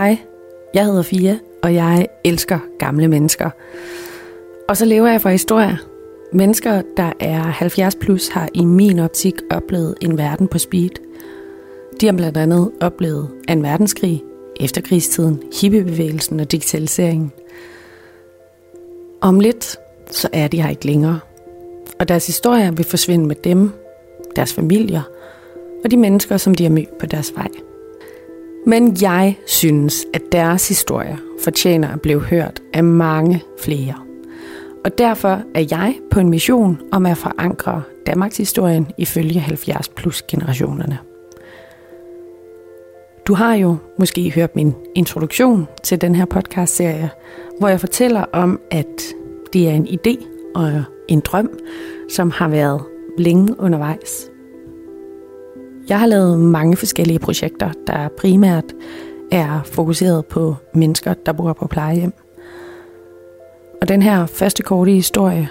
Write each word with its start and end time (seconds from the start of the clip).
Hej, 0.00 0.18
jeg 0.74 0.84
hedder 0.84 1.02
Fia, 1.02 1.38
og 1.62 1.74
jeg 1.74 2.06
elsker 2.24 2.58
gamle 2.78 3.08
mennesker. 3.08 3.50
Og 4.68 4.76
så 4.76 4.84
lever 4.84 5.08
jeg 5.08 5.20
for 5.20 5.28
historier. 5.28 5.76
Mennesker, 6.32 6.82
der 6.96 7.12
er 7.20 7.40
70 7.40 7.94
plus, 7.94 8.28
har 8.28 8.48
i 8.54 8.64
min 8.64 8.98
optik 8.98 9.34
oplevet 9.50 9.94
en 10.00 10.18
verden 10.18 10.48
på 10.48 10.58
speed. 10.58 10.90
De 12.00 12.06
har 12.06 12.12
blandt 12.12 12.36
andet 12.36 12.70
oplevet 12.80 13.28
en 13.48 13.62
verdenskrig, 13.62 14.22
efterkrigstiden, 14.60 15.42
hippiebevægelsen 15.60 16.40
og 16.40 16.52
digitaliseringen. 16.52 17.32
Om 19.20 19.40
lidt, 19.40 19.76
så 20.10 20.28
er 20.32 20.48
de 20.48 20.62
her 20.62 20.70
ikke 20.70 20.86
længere. 20.86 21.20
Og 21.98 22.08
deres 22.08 22.26
historier 22.26 22.70
vil 22.70 22.84
forsvinde 22.84 23.26
med 23.26 23.36
dem, 23.36 23.70
deres 24.36 24.54
familier 24.54 25.02
og 25.84 25.90
de 25.90 25.96
mennesker, 25.96 26.36
som 26.36 26.54
de 26.54 26.62
har 26.62 26.70
mødt 26.70 26.98
på 26.98 27.06
deres 27.06 27.32
vej. 27.36 27.48
Men 28.66 28.96
jeg 29.02 29.38
synes, 29.46 30.06
at 30.14 30.22
deres 30.32 30.68
historier 30.68 31.16
fortjener 31.44 31.88
at 31.88 32.00
blive 32.00 32.20
hørt 32.20 32.62
af 32.74 32.84
mange 32.84 33.42
flere. 33.62 33.94
Og 34.84 34.98
derfor 34.98 35.42
er 35.54 35.66
jeg 35.70 35.94
på 36.10 36.20
en 36.20 36.30
mission 36.30 36.80
om 36.92 37.06
at 37.06 37.16
forankre 37.16 37.82
Danmarks 38.06 38.36
historien 38.36 38.86
ifølge 38.98 39.40
70 39.40 39.88
plus 39.88 40.22
generationerne. 40.22 40.98
Du 43.26 43.34
har 43.34 43.54
jo 43.54 43.76
måske 43.98 44.30
hørt 44.30 44.56
min 44.56 44.74
introduktion 44.94 45.68
til 45.82 46.00
den 46.00 46.14
her 46.14 46.24
podcast-serie, 46.24 47.10
hvor 47.58 47.68
jeg 47.68 47.80
fortæller 47.80 48.24
om, 48.32 48.60
at 48.70 49.02
det 49.52 49.68
er 49.68 49.72
en 49.72 49.88
idé 49.88 50.26
og 50.54 50.84
en 51.08 51.20
drøm, 51.20 51.58
som 52.08 52.30
har 52.30 52.48
været 52.48 52.82
længe 53.18 53.60
undervejs. 53.60 54.30
Jeg 55.90 56.00
har 56.00 56.06
lavet 56.06 56.38
mange 56.38 56.76
forskellige 56.76 57.18
projekter, 57.18 57.70
der 57.86 58.08
primært 58.18 58.64
er 59.32 59.60
fokuseret 59.64 60.26
på 60.26 60.56
mennesker, 60.74 61.14
der 61.14 61.32
bor 61.32 61.52
på 61.52 61.66
plejehjem. 61.66 62.12
Og 63.80 63.88
den 63.88 64.02
her 64.02 64.26
første 64.26 64.62
korte 64.62 64.92
historie, 64.92 65.48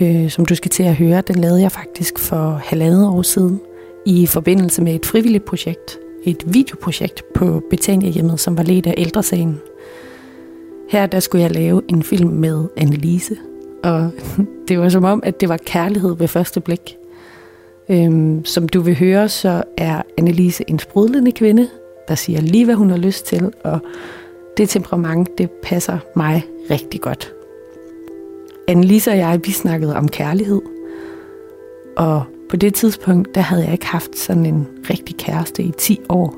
øh, 0.00 0.30
som 0.30 0.46
du 0.46 0.54
skal 0.54 0.70
til 0.70 0.82
at 0.82 0.94
høre, 0.94 1.20
den 1.20 1.36
lavede 1.36 1.62
jeg 1.62 1.72
faktisk 1.72 2.18
for 2.18 2.60
halvandet 2.64 3.08
år 3.08 3.22
siden 3.22 3.60
i 4.06 4.26
forbindelse 4.26 4.82
med 4.82 4.94
et 4.94 5.06
frivilligt 5.06 5.44
projekt, 5.44 5.98
et 6.24 6.42
videoprojekt 6.46 7.22
på 7.34 7.62
Betania 7.70 8.10
hjemmet, 8.10 8.40
som 8.40 8.56
var 8.56 8.62
ledt 8.62 8.86
af 8.86 8.94
ældresagen. 8.98 9.60
Her 10.88 11.06
der 11.06 11.20
skulle 11.20 11.42
jeg 11.42 11.50
lave 11.50 11.82
en 11.88 12.02
film 12.02 12.30
med 12.30 12.64
Annelise, 12.76 13.36
og 13.84 14.10
det 14.68 14.78
var 14.78 14.88
som 14.88 15.04
om, 15.04 15.22
at 15.24 15.40
det 15.40 15.48
var 15.48 15.56
kærlighed 15.56 16.16
ved 16.16 16.28
første 16.28 16.60
blik. 16.60 16.96
Øhm, 17.88 18.44
som 18.44 18.68
du 18.68 18.80
vil 18.80 18.98
høre, 18.98 19.28
så 19.28 19.62
er 19.76 20.02
Annelise 20.18 20.64
en 20.68 20.78
sprudlende 20.78 21.32
kvinde, 21.32 21.68
der 22.08 22.14
siger 22.14 22.40
lige, 22.40 22.64
hvad 22.64 22.74
hun 22.74 22.90
har 22.90 22.96
lyst 22.96 23.26
til, 23.26 23.52
og 23.64 23.80
det 24.56 24.68
temperament, 24.68 25.38
det 25.38 25.50
passer 25.50 25.98
mig 26.16 26.44
rigtig 26.70 27.00
godt. 27.00 27.32
Annelise 28.68 29.10
og 29.10 29.16
jeg, 29.16 29.40
vi 29.44 29.52
snakkede 29.52 29.96
om 29.96 30.08
kærlighed, 30.08 30.60
og 31.96 32.22
på 32.50 32.56
det 32.56 32.74
tidspunkt, 32.74 33.34
der 33.34 33.40
havde 33.40 33.64
jeg 33.64 33.72
ikke 33.72 33.86
haft 33.86 34.18
sådan 34.18 34.46
en 34.46 34.68
rigtig 34.90 35.16
kæreste 35.16 35.62
i 35.62 35.72
10 35.78 36.00
år. 36.08 36.34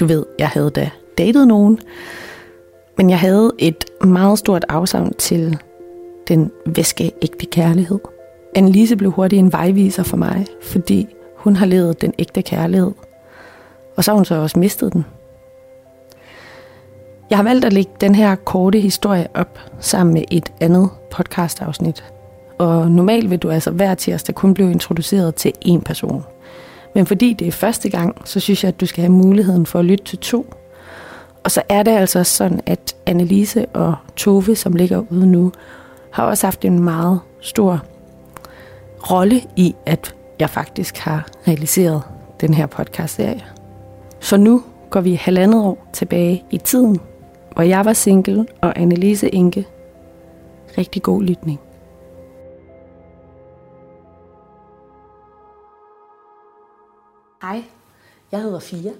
Du 0.00 0.06
ved, 0.06 0.24
jeg 0.38 0.48
havde 0.48 0.70
da 0.70 0.90
datet 1.18 1.48
nogen, 1.48 1.80
men 2.96 3.10
jeg 3.10 3.18
havde 3.18 3.52
et 3.58 3.84
meget 4.04 4.38
stort 4.38 4.64
afsavn 4.68 5.12
til 5.18 5.58
den 6.28 6.50
væskeægte 6.66 7.46
kærlighed. 7.46 7.98
Annelise 8.56 8.96
blev 8.96 9.10
hurtigt 9.10 9.40
en 9.40 9.52
vejviser 9.52 10.02
for 10.02 10.16
mig, 10.16 10.46
fordi 10.62 11.08
hun 11.36 11.56
har 11.56 11.66
levet 11.66 12.00
den 12.00 12.12
ægte 12.18 12.42
kærlighed. 12.42 12.92
Og 13.96 14.04
så 14.04 14.10
har 14.10 14.16
hun 14.16 14.24
så 14.24 14.34
også 14.34 14.58
mistet 14.58 14.92
den. 14.92 15.04
Jeg 17.30 17.38
har 17.38 17.42
valgt 17.42 17.64
at 17.64 17.72
lægge 17.72 17.90
den 18.00 18.14
her 18.14 18.34
korte 18.34 18.80
historie 18.80 19.26
op 19.34 19.58
sammen 19.80 20.14
med 20.14 20.24
et 20.30 20.52
andet 20.60 20.90
podcastafsnit. 21.10 22.04
Og 22.58 22.90
normalt 22.90 23.30
vil 23.30 23.38
du 23.38 23.50
altså 23.50 23.70
hver 23.70 23.94
tirsdag 23.94 24.34
kun 24.34 24.54
blive 24.54 24.70
introduceret 24.70 25.34
til 25.34 25.52
én 25.64 25.80
person. 25.80 26.24
Men 26.94 27.06
fordi 27.06 27.32
det 27.32 27.48
er 27.48 27.52
første 27.52 27.88
gang, 27.88 28.22
så 28.24 28.40
synes 28.40 28.64
jeg, 28.64 28.68
at 28.68 28.80
du 28.80 28.86
skal 28.86 29.02
have 29.02 29.12
muligheden 29.12 29.66
for 29.66 29.78
at 29.78 29.84
lytte 29.84 30.04
til 30.04 30.18
to. 30.18 30.54
Og 31.44 31.50
så 31.50 31.62
er 31.68 31.82
det 31.82 31.90
altså 31.90 32.24
sådan, 32.24 32.60
at 32.66 32.96
Annelise 33.06 33.66
og 33.66 33.94
Tove, 34.16 34.56
som 34.56 34.72
ligger 34.72 35.02
ude 35.10 35.26
nu, 35.26 35.52
har 36.10 36.24
også 36.24 36.46
haft 36.46 36.64
en 36.64 36.84
meget 36.84 37.20
stor 37.40 37.82
rolle 39.10 39.42
i, 39.56 39.74
at 39.86 40.14
jeg 40.40 40.50
faktisk 40.50 40.98
har 40.98 41.28
realiseret 41.48 42.02
den 42.40 42.54
her 42.54 42.66
podcast-serie. 42.66 43.44
Så 44.20 44.36
nu 44.36 44.62
går 44.90 45.00
vi 45.00 45.14
halvandet 45.14 45.64
år 45.64 45.88
tilbage 45.92 46.44
i 46.50 46.58
tiden, 46.58 47.00
hvor 47.52 47.62
jeg 47.62 47.84
var 47.84 47.92
single 47.92 48.46
og 48.62 48.78
Annelise 48.78 49.28
Inke. 49.28 49.66
Rigtig 50.78 51.02
god 51.02 51.22
lytning. 51.22 51.60
Hej, 57.42 57.62
jeg 58.32 58.42
hedder 58.42 58.58
Fia. 58.58 58.92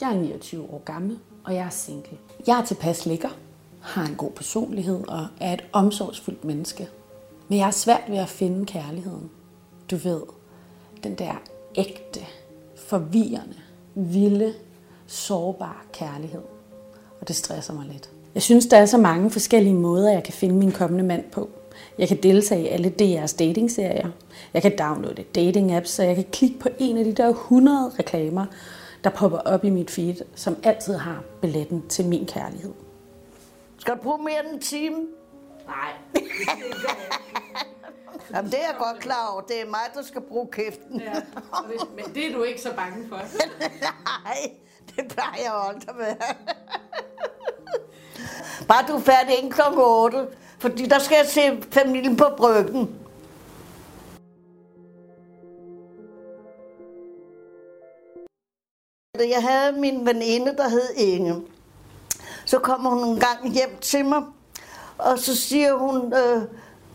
Jeg 0.00 0.10
er 0.10 0.14
29 0.14 0.62
år 0.62 0.82
gammel, 0.84 1.18
og 1.44 1.54
jeg 1.54 1.64
er 1.66 1.70
single. 1.70 2.18
Jeg 2.46 2.60
er 2.60 2.64
tilpas 2.64 3.06
lækker, 3.06 3.28
har 3.80 4.06
en 4.06 4.14
god 4.14 4.30
personlighed 4.30 5.08
og 5.08 5.26
er 5.40 5.52
et 5.52 5.64
omsorgsfuldt 5.72 6.44
menneske. 6.44 6.88
Men 7.48 7.58
jeg 7.58 7.66
har 7.66 7.72
svært 7.72 8.04
ved 8.08 8.18
at 8.18 8.28
finde 8.28 8.66
kærligheden. 8.66 9.30
Du 9.90 9.96
ved, 9.96 10.22
den 11.02 11.14
der 11.14 11.42
ægte, 11.74 12.20
forvirrende, 12.76 13.56
vilde, 13.94 14.54
sårbare 15.06 15.82
kærlighed. 15.92 16.42
Og 17.20 17.28
det 17.28 17.36
stresser 17.36 17.74
mig 17.74 17.86
lidt. 17.86 18.10
Jeg 18.34 18.42
synes, 18.42 18.66
der 18.66 18.76
er 18.76 18.86
så 18.86 18.98
mange 18.98 19.30
forskellige 19.30 19.74
måder, 19.74 20.12
jeg 20.12 20.24
kan 20.24 20.34
finde 20.34 20.54
min 20.54 20.72
kommende 20.72 21.04
mand 21.04 21.24
på. 21.32 21.50
Jeg 21.98 22.08
kan 22.08 22.22
deltage 22.22 22.62
i 22.62 22.68
alle 22.68 22.94
DR's 23.00 23.36
datingserier. 23.36 24.10
Jeg 24.54 24.62
kan 24.62 24.78
downloade 24.78 25.22
dating 25.22 25.72
apps, 25.72 25.90
så 25.90 26.02
jeg 26.02 26.14
kan 26.14 26.24
klikke 26.32 26.58
på 26.58 26.68
en 26.78 26.96
af 26.96 27.04
de 27.04 27.12
der 27.12 27.28
100 27.28 27.92
reklamer, 27.98 28.46
der 29.04 29.10
popper 29.10 29.38
op 29.38 29.64
i 29.64 29.70
mit 29.70 29.90
feed, 29.90 30.14
som 30.34 30.56
altid 30.62 30.94
har 30.94 31.24
billetten 31.40 31.82
til 31.88 32.06
min 32.06 32.26
kærlighed. 32.26 32.72
Skal 33.78 33.94
du 33.94 33.98
bruge 34.02 34.18
mere 34.18 34.44
end 34.44 34.54
en 34.54 34.60
time? 34.60 34.96
Nej, 35.66 35.92
Jamen, 38.34 38.50
det 38.50 38.60
er 38.60 38.66
jeg 38.66 38.76
godt 38.78 38.98
klar 38.98 39.32
over. 39.32 39.40
Det 39.40 39.60
er 39.60 39.66
mig, 39.66 39.80
der 39.94 40.02
skal 40.02 40.20
bruge 40.20 40.48
kæften. 40.52 41.00
ja, 41.00 41.12
men 41.96 42.14
det 42.14 42.26
er 42.26 42.32
du 42.32 42.42
ikke 42.42 42.60
så 42.60 42.74
bange 42.76 43.08
for. 43.08 43.16
Nej, 44.24 44.50
det 44.96 45.08
plejer 45.08 45.42
jeg 45.42 45.52
aldrig 45.54 45.98
være. 45.98 46.34
Bare 48.68 48.84
du 48.88 48.96
er 48.96 49.00
færdig 49.00 49.38
inden 49.38 49.52
kl. 49.52 49.60
8, 49.76 50.26
fordi 50.58 50.86
der 50.86 50.98
skal 50.98 51.16
jeg 51.16 51.26
se 51.26 51.62
familien 51.70 52.16
på 52.16 52.24
bryggen. 52.36 53.00
Jeg 59.18 59.42
havde 59.48 59.80
min 59.80 60.06
veninde, 60.06 60.56
der 60.56 60.68
hed 60.68 60.94
Inge. 60.96 61.42
Så 62.44 62.58
kommer 62.58 62.90
hun 62.90 63.08
en 63.08 63.20
gang 63.20 63.52
hjem 63.52 63.78
til 63.80 64.04
mig, 64.04 64.22
og 64.98 65.18
så 65.18 65.36
siger 65.36 65.74
hun, 65.74 66.14
øh, 66.14 66.42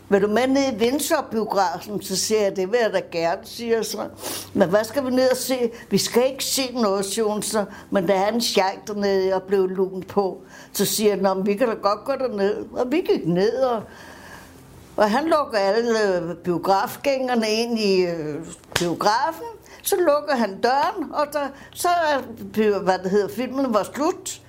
vil 0.08 0.22
du 0.22 0.26
med 0.26 0.46
ned 0.46 0.72
i 0.72 0.76
Vindsor-biografen? 0.76 2.02
Så 2.02 2.16
siger 2.16 2.40
jeg, 2.40 2.56
det 2.56 2.72
vil 2.72 2.78
jeg 2.82 2.92
da 2.92 3.00
gerne, 3.12 3.40
siger 3.44 3.82
så. 3.82 4.08
Men 4.54 4.68
hvad 4.68 4.84
skal 4.84 5.06
vi 5.06 5.10
ned 5.10 5.30
og 5.30 5.36
se? 5.36 5.70
Vi 5.90 5.98
skal 5.98 6.26
ikke 6.26 6.44
se 6.44 6.72
noget, 6.72 7.04
siger 7.04 7.24
hun 7.24 7.42
så. 7.42 7.64
Men 7.90 8.08
der 8.08 8.14
er 8.14 8.32
en 8.32 8.40
sjejk 8.40 8.86
dernede, 8.86 9.28
jeg 9.28 9.42
blev 9.42 9.68
lun 9.68 10.02
på. 10.02 10.42
Så 10.72 10.84
siger 10.84 11.14
jeg, 11.14 11.22
Nå, 11.22 11.42
vi 11.42 11.54
kan 11.54 11.68
da 11.68 11.74
godt 11.74 12.04
gå 12.04 12.12
derned. 12.12 12.66
Og 12.72 12.92
vi 12.92 13.00
gik 13.00 13.26
ned, 13.26 13.52
og, 13.52 13.82
og 14.96 15.10
han 15.10 15.24
lukker 15.24 15.58
alle 15.58 16.16
øh, 16.16 16.36
biografgængerne 16.36 17.48
ind 17.48 17.78
i 17.78 18.06
øh, 18.06 18.44
biografen. 18.74 19.46
Så 19.82 19.96
lukker 19.96 20.34
han 20.36 20.60
døren, 20.60 21.12
og 21.12 21.26
der, 21.32 21.48
så 21.74 21.88
er, 21.88 22.78
hvad 22.78 22.98
det 22.98 23.10
hedder, 23.10 23.28
filmen 23.28 23.74
var 23.74 23.88
slut. 23.94 24.40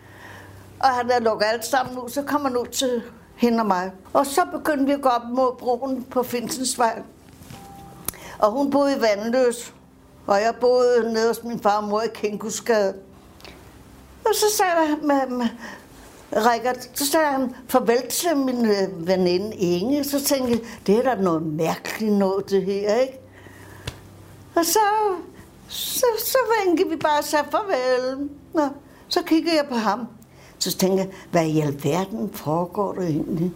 Og 0.80 0.88
han 0.88 1.12
er 1.12 1.20
lukket 1.20 1.46
alt 1.54 1.66
sammen 1.66 1.98
ud, 1.98 2.10
så 2.10 2.22
kommer 2.22 2.50
han 2.50 2.58
ud 2.58 2.66
til 2.66 3.04
hende 3.38 3.60
og 3.60 3.66
mig. 3.66 3.92
Og 4.14 4.26
så 4.26 4.42
begyndte 4.52 4.86
vi 4.86 4.92
at 4.92 5.02
gå 5.02 5.10
op 5.10 5.30
mod 5.34 5.56
broen 5.60 6.04
på 6.04 6.24
Finsensvej. 6.24 7.02
Og 8.40 8.52
hun 8.52 8.72
boede 8.72 8.98
i 8.98 9.02
Vandløs, 9.02 9.74
og 10.28 10.42
jeg 10.42 10.56
boede 10.62 11.14
nede 11.14 11.28
hos 11.28 11.44
min 11.44 11.60
far 11.60 11.78
og 11.78 11.84
mor 11.84 12.02
i 12.02 12.08
Kinkusgade. 12.14 12.94
Og 14.26 14.32
så 14.34 14.46
sagde 14.58 14.72
jeg 14.72 14.98
med, 15.02 15.38
med 15.38 15.48
Rikard, 16.36 16.76
så 16.94 17.06
sagde 17.06 17.26
han 17.26 17.56
farvel 17.68 18.08
til 18.10 18.38
min 18.38 18.66
øh, 18.66 19.08
veninde 19.08 19.56
Inge. 19.56 20.04
Så 20.04 20.24
tænkte 20.24 20.52
jeg, 20.52 20.60
det 20.88 20.98
er 20.98 21.16
da 21.16 21.22
noget 21.22 21.44
mærkeligt 21.44 22.14
noget, 22.14 22.50
det 22.50 22.66
her, 22.66 22.96
ikke? 22.96 23.20
Og 24.56 24.66
så, 24.66 24.80
så, 25.68 26.06
så 26.18 26.38
vinkede 26.66 26.90
vi 26.90 26.96
bare 26.96 27.20
og 27.20 27.24
sagde 27.24 27.46
farvel. 27.52 28.30
Nå, 28.54 28.68
så 29.08 29.22
kiggede 29.24 29.56
jeg 29.56 29.66
på 29.70 29.76
ham. 29.76 30.08
Så 30.60 30.78
tænkte 30.78 30.98
jeg, 30.98 31.10
hvad 31.32 31.46
i 31.46 31.60
alverden 31.60 32.30
foregår 32.34 32.94
der 32.94 33.02
egentlig? 33.02 33.52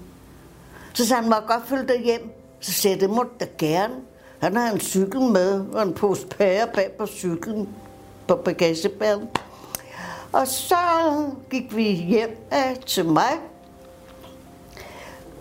Så 0.94 1.08
sagde 1.08 1.22
han, 1.22 1.30
må 1.30 1.36
jeg 1.36 1.44
godt 1.48 1.68
følge 1.68 1.88
dig 1.88 2.02
hjem? 2.04 2.30
Så 2.60 2.72
sagde 2.72 2.96
jeg, 2.96 3.02
det 3.02 3.10
måtte 3.10 3.32
da 3.40 3.48
gerne. 3.58 3.94
Han 4.40 4.56
har 4.56 4.72
en 4.72 4.80
cykel 4.80 5.22
med, 5.22 5.66
og 5.74 5.84
en 5.84 5.94
pose 5.94 6.28
pære 6.28 6.68
bag 6.74 6.92
på 7.00 7.06
cyklen 7.06 7.70
på 8.28 8.36
bagagebæren. 8.36 9.28
Og 10.32 10.48
så 10.48 10.76
gik 11.50 11.76
vi 11.76 11.84
hjem 11.84 12.48
af 12.52 12.78
til 12.86 13.06
mig. 13.06 13.32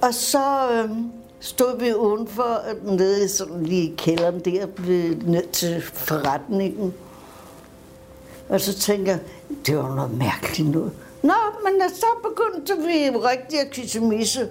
Og 0.03 0.15
så 0.15 0.71
øh, 0.73 0.91
stod 1.41 1.79
vi 1.79 1.95
udenfor, 1.95 2.63
øh, 2.71 2.97
nede 2.97 3.29
sådan 3.29 3.63
lige 3.63 3.93
i 3.93 3.95
kælderen 3.97 4.41
der, 4.41 4.67
ned 5.27 5.53
til 5.53 5.83
forretningen. 5.83 6.95
Og 8.49 8.61
så 8.61 8.75
tænker 8.75 9.13
jeg, 9.13 9.21
det 9.67 9.77
var 9.77 9.95
noget 9.95 10.19
mærkeligt 10.19 10.71
noget. 10.71 10.93
Nå, 11.23 11.35
men 11.65 11.91
så 11.95 12.07
begyndte 12.23 12.77
vi 12.77 13.11
rigtig 13.11 13.61
at 13.61 13.71
kissemisse. 13.71 14.51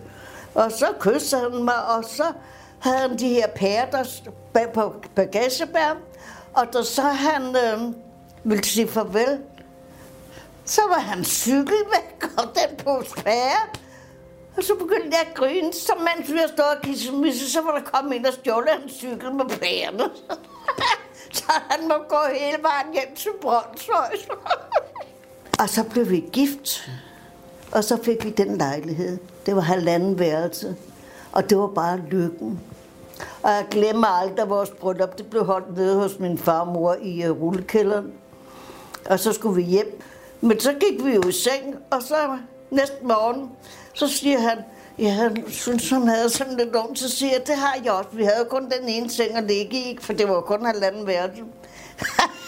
Og 0.56 0.72
så 0.72 0.88
kysste 1.00 1.38
han 1.38 1.64
mig, 1.64 1.86
og 1.86 2.04
så 2.04 2.34
havde 2.80 2.98
han 2.98 3.20
de 3.20 3.28
her 3.28 3.48
pærer, 3.48 3.90
der 3.90 4.04
bag 4.54 4.72
på 4.74 4.94
bagagebær. 5.16 5.98
Og 6.54 6.74
da 6.74 6.84
så 6.84 7.02
han 7.02 7.56
øh, 7.56 7.94
ville 8.44 8.64
sige 8.64 8.88
farvel, 8.88 9.40
så 10.66 10.82
var 10.90 11.00
han 11.00 11.26
cykel 11.26 11.78
væk, 11.94 12.32
og 12.38 12.44
den 12.44 12.78
på 12.78 13.04
pære. 13.18 13.70
Og 14.58 14.64
så 14.64 14.76
begyndte 14.76 15.18
jeg 15.18 15.28
at 15.30 15.36
grine, 15.36 15.74
så 15.74 15.94
mens 15.98 16.32
vi 16.32 16.38
har 16.38 16.48
stået 16.48 16.70
og 16.70 16.82
kissemisse, 16.84 17.52
så 17.52 17.62
var 17.62 17.72
der 17.72 17.82
kommet 17.82 18.16
ind 18.16 18.26
og 18.26 18.34
stjålet 18.34 18.70
hans 18.70 18.94
cykel 18.94 19.34
med 19.34 19.46
pærerne. 19.46 20.04
så 21.38 21.52
han 21.70 21.88
må 21.88 21.96
gå 22.10 22.18
hele 22.34 22.64
vejen 22.64 22.94
hjem 22.94 23.16
til 23.16 23.32
Brøndshøj. 23.42 24.16
og 25.60 25.70
så 25.70 25.84
blev 25.84 26.10
vi 26.10 26.24
gift, 26.32 26.90
og 27.72 27.84
så 27.84 28.04
fik 28.04 28.26
vi 28.26 28.30
den 28.30 28.58
lejlighed. 28.58 29.18
Det 29.46 29.56
var 29.56 29.62
halvanden 29.62 30.20
værelse, 30.20 30.76
og 31.32 31.50
det 31.50 31.58
var 31.58 31.68
bare 31.68 31.98
lykken. 31.98 32.60
Og 33.44 33.52
jeg 33.52 33.66
glemmer 33.72 34.08
aldrig, 34.08 34.40
at 34.40 34.50
vores 34.50 34.70
bryllup 34.70 35.18
det 35.18 35.26
blev 35.26 35.46
holdt 35.46 35.78
nede 35.78 35.96
hos 35.96 36.20
min 36.20 36.38
farmor 36.38 36.96
i 37.02 37.30
uh, 37.30 37.42
rullekælderen. 37.42 38.14
Og 39.10 39.20
så 39.20 39.34
skulle 39.34 39.56
vi 39.56 39.62
hjem. 39.62 40.02
Men 40.42 40.60
så 40.60 40.74
gik 40.74 41.06
vi 41.06 41.14
jo 41.14 41.28
i 41.28 41.32
seng, 41.32 41.76
og 41.90 42.04
så 42.04 42.38
næste 42.72 42.98
morgen, 43.02 43.50
så 43.94 44.08
siger 44.08 44.40
han, 44.40 44.58
ja, 45.00 45.10
han 45.10 45.44
synes, 45.48 45.90
han 45.90 46.08
havde 46.08 46.30
sådan 46.30 46.58
lidt 46.58 46.76
ondt, 46.76 47.00
så 47.00 47.10
siger 47.10 47.32
jeg, 47.32 47.48
det 47.48 47.56
har 47.56 47.78
jeg 47.84 47.92
også. 47.92 48.10
Vi 48.14 48.24
havde 48.24 48.46
kun 48.50 48.64
den 48.64 48.90
ene 48.90 49.10
seng 49.10 49.36
at 49.36 49.44
ligge 49.44 49.78
i, 49.78 49.98
for 50.02 50.14
det 50.14 50.30
var 50.30 50.42
kun 50.42 50.66
halvanden 50.66 51.08
værelse. 51.08 51.44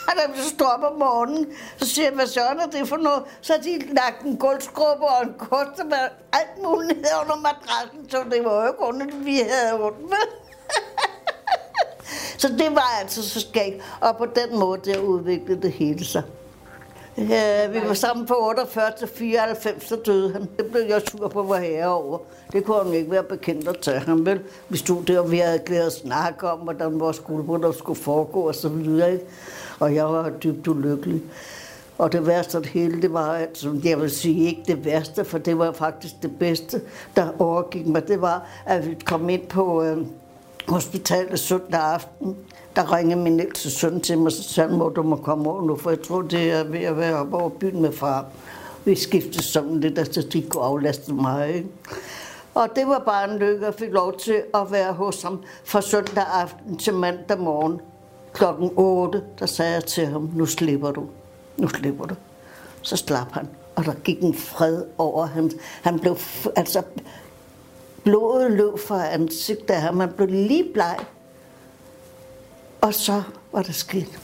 Og 0.08 0.14
da 0.18 0.32
vi 0.32 0.42
står 0.56 0.66
op 0.66 0.84
om 0.94 1.00
morgenen, 1.00 1.48
så 1.78 1.90
siger 1.90 2.06
jeg, 2.06 2.14
hvad 2.14 2.28
søren 2.28 2.60
er 2.60 2.66
det 2.66 2.88
for 2.88 2.98
noget? 2.98 3.24
Så 3.42 3.54
har 3.54 3.62
de 3.62 3.94
lagt 3.94 4.22
en 4.22 4.38
gulvskrubbe 4.38 5.06
og 5.06 5.24
en 5.24 5.34
kost 5.38 5.86
med 5.86 6.04
alt 6.34 6.64
muligt 6.64 7.02
ned 7.02 7.10
under 7.24 7.36
madrassen, 7.36 8.10
så 8.10 8.18
det 8.32 8.46
var 8.46 8.62
jo 8.62 8.68
ikke 8.68 8.88
ondt, 8.88 9.26
vi 9.26 9.36
havde 9.38 9.84
ondt 9.84 10.02
med. 10.02 10.26
så 12.42 12.48
det 12.48 12.76
var 12.76 13.00
altså 13.02 13.30
så 13.30 13.40
skægt, 13.40 13.84
og 14.02 14.18
på 14.18 14.26
den 14.26 14.60
måde 14.60 14.82
der 14.86 15.00
udviklede 15.00 15.62
det 15.62 15.72
hele 15.72 16.06
sig. 16.06 16.24
Øh, 17.18 17.74
vi 17.74 17.80
var 17.88 17.94
sammen 17.94 18.26
på 18.26 18.34
48 18.40 18.92
til 19.00 19.08
94, 19.08 19.84
så 19.88 19.96
døde 20.06 20.34
han. 20.34 20.42
Det 20.58 20.66
blev 20.72 20.82
jeg 20.90 21.02
sur 21.12 21.28
på 21.28 21.44
vor 21.44 21.56
herre 21.56 21.88
over. 21.88 22.18
Det 22.54 22.64
kunne 22.64 22.84
han 22.84 22.94
ikke 22.94 23.12
være 23.12 23.24
bekendt 23.24 23.68
at 23.68 23.80
tage 23.82 24.00
ham, 24.00 24.26
vel? 24.26 24.40
Vi 24.70 24.78
stod 24.78 25.04
der, 25.04 25.20
og 25.20 25.32
vi 25.32 25.38
havde 25.38 25.60
glædet 25.60 25.86
at 25.86 25.94
snakke 25.94 26.50
om, 26.52 26.60
hvordan 26.60 27.00
vores 27.00 27.18
skuldbrud 27.18 27.74
skulle 27.74 28.00
foregå 28.00 28.48
og 28.48 28.56
så 28.56 28.70
videre. 28.70 29.14
Ikke? 29.14 29.26
Og 29.80 29.96
jeg 29.96 30.06
var 30.06 30.30
dybt 30.30 30.68
ulykkelig. 30.68 31.22
Og 31.98 32.12
det 32.12 32.28
værste 32.28 32.58
af 32.58 32.64
det 32.64 32.72
hele, 32.72 33.02
det 33.02 33.14
var, 33.14 33.46
som 33.54 33.82
jeg 33.84 34.02
vil 34.02 34.12
sige 34.12 34.48
ikke 34.48 34.64
det 34.68 34.86
værste, 34.86 35.26
for 35.26 35.38
det 35.38 35.58
var 35.58 35.72
faktisk 35.72 36.14
det 36.22 36.40
bedste, 36.40 36.82
der 37.16 37.28
overgik 37.40 37.88
mig. 37.88 38.08
Det 38.08 38.22
var, 38.22 38.48
at 38.66 38.90
vi 38.90 38.98
kom 39.06 39.30
ind 39.30 39.48
på 39.48 39.84
øh, 39.84 39.98
hospitalet 40.72 41.40
søndag 41.40 41.82
aften, 41.82 42.38
der 42.76 42.96
ringede 42.96 43.22
min 43.22 43.40
ældste 43.40 43.72
søn 43.72 44.02
til 44.02 44.18
mig, 44.18 44.26
og 44.26 44.32
sagde 44.32 44.78
må 44.78 44.90
du 44.90 45.04
må 45.04 45.16
komme 45.16 45.50
over 45.50 45.62
nu, 45.62 45.76
for 45.76 45.90
jeg 45.90 46.02
tror, 46.02 46.22
det 46.22 46.52
er 46.52 46.64
ved 46.64 46.80
at 46.80 46.98
være 46.98 47.16
oppe 47.16 47.38
over 47.38 47.50
byen 47.50 47.82
med 47.82 47.92
far. 47.92 48.26
Vi 48.86 48.96
skiftede 48.96 49.44
sådan 49.44 49.80
lidt, 49.80 49.96
så 49.96 50.02
altså, 50.02 50.22
de 50.34 50.42
kunne 50.42 50.64
aflaste 50.64 51.14
mig. 51.14 51.56
Ikke? 51.56 51.70
Og 52.54 52.70
det 52.76 52.88
var 52.88 53.00
bare 53.00 53.32
en 53.32 53.40
lykke, 53.40 53.68
at 53.68 53.76
fik 53.76 53.92
lov 53.92 54.18
til 54.18 54.44
at 54.54 54.72
være 54.72 54.94
hos 54.94 55.22
ham 55.22 55.44
fra 55.64 55.82
søndag 55.82 56.26
aften 56.34 56.78
til 56.78 56.94
mandag 56.94 57.40
morgen. 57.40 57.82
Klokken 58.34 58.72
8, 58.76 59.24
der 59.40 59.46
sagde 59.46 59.74
jeg 59.74 59.86
til 59.86 60.06
ham, 60.06 60.30
nu 60.36 60.46
slipper 60.46 60.92
du. 60.92 61.04
Nu 61.58 61.68
slipper 61.68 62.06
du. 62.06 62.16
Så 62.82 62.98
slap 62.98 63.32
han, 63.32 63.48
og 63.76 63.86
der 63.86 63.94
gik 63.94 64.24
en 64.24 64.36
fred 64.36 64.84
over 64.98 65.26
ham. 65.26 65.50
Han 65.82 66.00
blev, 66.00 66.18
altså, 66.56 66.84
blodet 68.04 68.52
løb 68.52 68.80
fra 68.88 69.08
ansigtet 69.08 69.74
af 69.74 69.82
ham. 69.82 70.00
Han 70.00 70.12
blev 70.12 70.28
lige 70.28 70.74
bleg. 70.74 70.98
Og 72.82 72.94
så 72.94 73.24
var 73.52 73.62
der 73.62 73.74
skidt. 73.74 74.20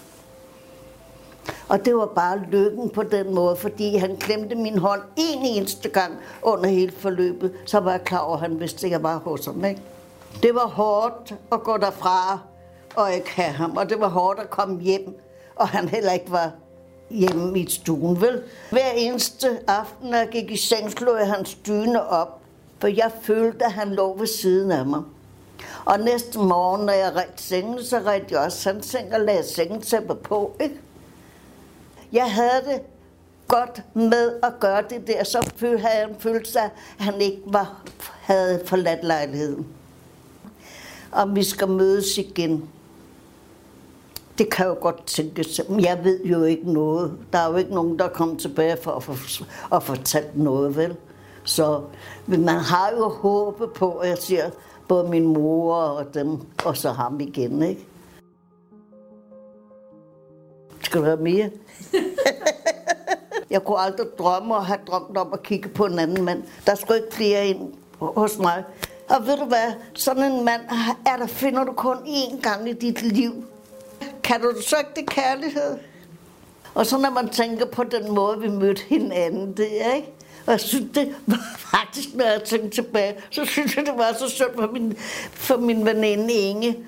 Og 1.70 1.86
det 1.86 1.96
var 1.96 2.06
bare 2.06 2.40
lykken 2.52 2.90
på 2.90 3.04
den 3.04 3.36
måde, 3.36 3.56
fordi 3.56 3.98
han 3.98 4.18
klemte 4.18 4.56
min 4.56 4.78
hånd 4.78 5.02
en 5.16 5.46
eneste 5.46 5.90
gang 5.90 6.14
under 6.42 6.70
hele 6.70 6.92
forløbet, 6.92 7.54
så 7.66 7.80
var 7.80 7.92
jeg 7.92 8.04
klar 8.04 8.20
over, 8.20 8.34
at 8.34 8.42
han 8.42 8.60
vidste, 8.60 8.88
at 8.88 8.92
jeg 8.92 9.04
var 9.04 9.18
hos 9.18 9.46
ham. 9.46 9.66
Ikke? 9.66 9.82
Det 10.44 10.56
var 10.56 10.68
hårdt 10.68 11.34
at 11.52 11.64
gå 11.64 11.78
derfra 11.78 12.40
og 12.96 13.14
ikke 13.14 13.30
have 13.30 13.52
ham, 13.54 13.78
og 13.78 13.90
det 13.90 14.00
var 14.00 14.08
hårdt 14.08 14.40
at 14.40 14.50
komme 14.50 14.82
hjem, 14.82 15.20
og 15.56 15.68
han 15.68 15.88
heller 15.88 16.12
ikke 16.12 16.32
var 16.32 16.52
hjemme 17.10 17.60
i 17.60 17.70
stuen, 17.70 18.22
vel? 18.22 18.44
Hver 18.72 18.92
eneste 18.96 19.60
aften, 19.68 20.10
når 20.10 20.18
jeg 20.18 20.28
gik 20.28 20.52
i 20.52 20.58
seng, 20.58 20.92
slog 20.92 21.18
jeg 21.20 21.28
hans 21.28 21.58
dyne 21.68 22.08
op, 22.08 22.40
for 22.80 22.88
jeg 22.88 23.12
følte, 23.22 23.66
at 23.66 23.72
han 23.72 23.94
lå 23.94 24.18
ved 24.18 24.28
siden 24.28 24.72
af 24.72 24.86
mig. 24.86 25.02
Og 25.86 26.00
næste 26.00 26.40
morgen, 26.40 26.86
når 26.86 26.94
jeg 26.94 27.16
rædte 27.16 27.44
sengen, 27.44 27.84
så 27.84 28.00
rædte 28.00 28.26
jeg 28.30 28.40
også 28.40 28.70
hans 28.70 28.86
seng 28.86 29.14
og 29.14 29.20
lagde 29.20 29.44
sengetæppet 29.44 30.20
på. 30.20 30.56
Ikke? 30.62 30.80
Jeg 32.12 32.32
havde 32.32 32.62
det 32.68 32.82
godt 33.48 33.84
med 33.94 34.34
at 34.44 34.54
gøre 34.60 34.84
det 34.90 35.08
der, 35.08 35.24
så 35.24 35.52
havde 35.62 36.08
han 36.08 36.16
følt 36.20 36.48
sig, 36.48 36.64
at 37.00 37.06
han 37.06 37.22
ikke 37.22 37.42
var, 37.46 37.84
havde 38.22 38.62
forladt 38.66 39.04
lejligheden. 39.04 39.68
Og 41.12 41.36
vi 41.36 41.44
skal 41.44 41.68
mødes 41.68 42.18
igen. 42.18 42.70
Det 44.38 44.50
kan 44.50 44.66
jo 44.68 44.78
godt 44.82 45.06
tænkes. 45.06 45.62
Jeg 45.80 46.00
ved 46.04 46.24
jo 46.24 46.44
ikke 46.44 46.74
noget. 46.74 47.18
Der 47.34 47.40
er 47.40 47.50
jo 47.50 47.56
ikke 47.56 47.74
nogen, 47.74 48.00
der 48.00 48.08
kommer 48.08 48.38
tilbage 48.38 48.78
for 48.82 48.92
at, 48.92 49.04
for, 49.04 49.16
at 49.76 49.84
fortælle 49.84 50.30
noget, 50.34 50.76
vel? 50.76 50.96
Så 51.48 51.82
men 52.26 52.46
man 52.46 52.56
har 52.56 52.92
jo 52.98 53.10
håbet 53.10 53.74
på, 53.74 53.92
at 53.92 54.10
jeg 54.10 54.18
siger, 54.18 54.50
både 54.88 55.10
min 55.10 55.28
mor 55.28 55.76
og 55.76 56.14
dem, 56.14 56.40
og 56.66 56.78
så 56.78 56.92
ham 56.92 57.20
igen, 57.20 57.64
ikke? 57.64 57.88
Skal 60.82 61.02
du 61.02 61.06
have 61.06 61.18
mere? 61.18 61.50
jeg 63.50 63.64
kunne 63.64 63.80
aldrig 63.80 64.08
drømme 64.18 64.56
og 64.56 64.66
have 64.66 64.80
drømt 64.88 65.18
om 65.18 65.34
at 65.34 65.44
kigge 65.44 65.70
på 65.70 65.86
en 65.86 66.00
anden 66.00 66.26
mand. 66.26 66.44
Der 66.66 66.76
skulle 66.76 66.98
ikke 66.98 67.16
flere 67.16 67.48
ind 67.48 67.74
hos 68.00 68.38
mig. 68.38 68.64
Og 69.10 69.26
ved 69.26 69.38
du 69.38 69.46
hvad, 69.46 69.74
sådan 69.94 70.32
en 70.32 70.46
mand 70.46 70.62
er 71.06 71.18
der, 71.18 71.28
finder 71.28 71.64
du 71.64 71.72
kun 71.72 71.98
én 71.98 72.42
gang 72.42 72.70
i 72.70 72.74
dit 72.74 73.02
liv. 73.02 73.46
Kan 74.24 74.42
du 74.42 74.62
så 74.62 74.76
ikke 74.78 74.92
det 74.96 75.10
kærlighed? 75.10 75.78
Og 76.74 76.86
så 76.86 76.98
når 76.98 77.10
man 77.10 77.30
tænker 77.30 77.66
på 77.66 77.84
den 77.84 78.16
måde, 78.16 78.40
vi 78.40 78.50
mødte 78.50 78.82
hinanden, 78.88 79.58
det 79.58 79.86
er 79.86 79.94
ikke? 79.94 80.17
Og 80.48 80.52
jeg 80.52 80.60
synes, 80.60 80.86
det 80.96 81.16
var 81.26 81.58
faktisk, 81.72 82.16
når 82.16 82.26
jeg 82.26 82.44
tænkte 82.44 82.70
tilbage, 82.70 83.16
så 83.30 83.46
synes 83.46 83.78
jeg, 83.78 83.86
det 83.86 83.94
var 83.98 84.14
så 84.14 84.30
synd 84.30 84.56
for 84.56 84.72
min, 84.72 84.96
for 85.32 85.58
min 85.58 85.86
veninde 85.86 86.34
Inge. 86.34 86.76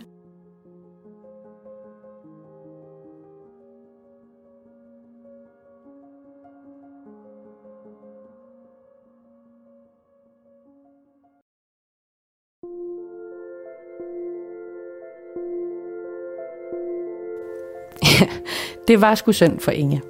det 18.87 19.01
var 19.01 19.15
sgu 19.15 19.31
synd 19.31 19.59
for 19.59 19.71
Inge. 19.71 20.01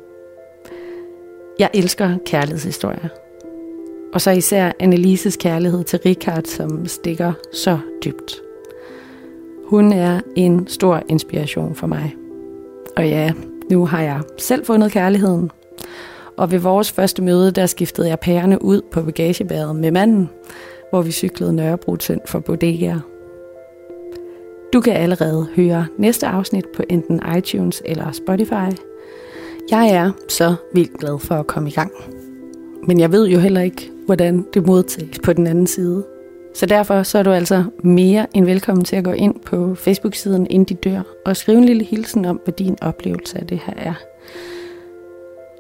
Jeg 1.59 1.69
elsker 1.73 2.17
kærlighedshistorier. 2.25 3.28
Og 4.13 4.21
så 4.21 4.31
især 4.31 4.71
Annelises 4.79 5.37
kærlighed 5.37 5.83
til 5.83 5.99
Richard, 6.05 6.43
som 6.43 6.85
stikker 6.85 7.33
så 7.53 7.77
dybt. 8.05 8.41
Hun 9.65 9.93
er 9.93 10.19
en 10.35 10.67
stor 10.67 11.03
inspiration 11.09 11.75
for 11.75 11.87
mig. 11.87 12.15
Og 12.97 13.07
ja, 13.07 13.31
nu 13.71 13.85
har 13.85 14.01
jeg 14.01 14.21
selv 14.37 14.65
fundet 14.65 14.91
kærligheden. 14.91 15.51
Og 16.37 16.51
ved 16.51 16.59
vores 16.59 16.91
første 16.91 17.21
møde, 17.21 17.51
der 17.51 17.65
skiftede 17.65 18.07
jeg 18.07 18.19
pærerne 18.19 18.63
ud 18.63 18.81
på 18.91 19.01
bagagebæret 19.01 19.75
med 19.75 19.91
manden, 19.91 20.29
hvor 20.89 21.01
vi 21.01 21.11
cyklede 21.11 21.53
Nørrebro 21.53 21.97
for 22.25 22.39
bodegaer. 22.39 22.99
Du 24.73 24.81
kan 24.81 24.93
allerede 24.93 25.47
høre 25.55 25.87
næste 25.97 26.27
afsnit 26.27 26.65
på 26.75 26.83
enten 26.89 27.21
iTunes 27.37 27.81
eller 27.85 28.11
Spotify. 28.11 28.77
Jeg 29.71 29.89
er 29.89 30.11
så 30.27 30.55
vildt 30.73 30.99
glad 30.99 31.19
for 31.19 31.35
at 31.35 31.47
komme 31.47 31.69
i 31.69 31.71
gang. 31.71 31.91
Men 32.87 32.99
jeg 32.99 33.11
ved 33.11 33.27
jo 33.27 33.39
heller 33.39 33.61
ikke, 33.61 33.91
hvordan 34.09 34.45
det 34.53 34.67
modtages 34.67 35.19
på 35.23 35.33
den 35.33 35.47
anden 35.47 35.67
side. 35.67 36.03
Så 36.55 36.65
derfor 36.65 37.03
så 37.03 37.17
er 37.17 37.23
du 37.23 37.31
altså 37.31 37.63
mere 37.83 38.27
end 38.33 38.45
velkommen 38.45 38.85
til 38.85 38.95
at 38.95 39.03
gå 39.03 39.11
ind 39.11 39.35
på 39.45 39.75
Facebook-siden 39.75 40.47
Inden 40.49 40.77
de 40.77 40.89
dør 40.89 41.01
og 41.25 41.37
skrive 41.37 41.57
en 41.57 41.65
lille 41.65 41.83
hilsen 41.83 42.25
om, 42.25 42.39
hvad 42.43 42.53
din 42.53 42.77
oplevelse 42.81 43.37
af 43.37 43.47
det 43.47 43.59
her 43.65 43.73
er. 43.77 43.93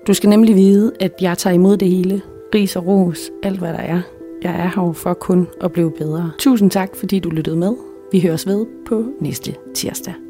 Du 0.07 0.13
skal 0.13 0.29
nemlig 0.29 0.55
vide, 0.55 0.91
at 0.99 1.13
jeg 1.21 1.37
tager 1.37 1.53
imod 1.53 1.77
det 1.77 1.89
hele. 1.89 2.21
Ris 2.55 2.75
og 2.75 2.87
ros, 2.87 3.19
alt 3.43 3.59
hvad 3.59 3.73
der 3.73 3.79
er. 3.79 4.01
Jeg 4.43 4.51
er 4.51 4.81
her 4.81 4.93
for 4.93 5.13
kun 5.13 5.47
at 5.61 5.71
blive 5.71 5.91
bedre. 5.91 6.31
Tusind 6.39 6.71
tak, 6.71 6.95
fordi 6.95 7.19
du 7.19 7.29
lyttede 7.29 7.55
med. 7.55 7.73
Vi 8.11 8.19
høres 8.19 8.47
ved 8.47 8.65
på 8.87 9.05
næste 9.21 9.55
tirsdag. 9.75 10.28